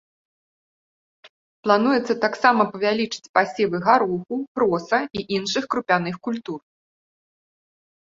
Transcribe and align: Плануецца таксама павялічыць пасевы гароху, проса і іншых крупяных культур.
Плануецца 1.67 2.13
таксама 2.25 2.61
павялічыць 2.73 3.31
пасевы 3.37 3.77
гароху, 3.87 4.35
проса 4.59 4.99
і 5.21 5.29
іншых 5.41 5.63
крупяных 5.77 6.15
культур. 6.29 6.59